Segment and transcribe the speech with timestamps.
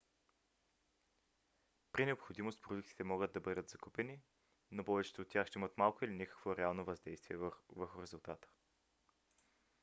[1.91, 4.21] при необходимост продуктите могат да бъдат закупени
[4.71, 7.37] но повечето от тях ще имат малко или никакво реално въздействие
[7.75, 8.47] върху резултата